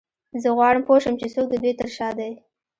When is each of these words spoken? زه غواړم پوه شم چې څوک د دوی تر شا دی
زه 0.41 0.49
غواړم 0.57 0.83
پوه 0.87 0.97
شم 1.03 1.15
چې 1.21 1.27
څوک 1.33 1.45
د 1.49 1.55
دوی 1.61 1.73
تر 1.79 1.89
شا 1.95 2.09
دی 2.17 2.31